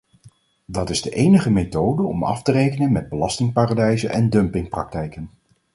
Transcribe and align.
Dat 0.65 0.89
is 0.89 1.01
de 1.01 1.09
enige 1.09 1.49
methode 1.49 2.03
om 2.03 2.23
af 2.23 2.41
te 2.43 2.51
rekenen 2.51 2.91
met 2.91 3.09
belastingparadijzen 3.09 4.09
en 4.09 4.29
dumpingpraktijken. 4.29 5.29